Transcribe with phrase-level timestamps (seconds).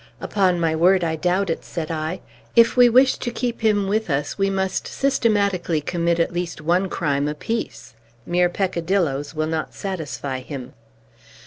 [0.19, 2.21] "Upon my word, I doubt it," said I.
[2.55, 6.89] "If we wish to keep him with us, we must systematically commit at least one
[6.89, 7.93] crime apiece!
[8.25, 10.73] Mere peccadillos will not satisfy him."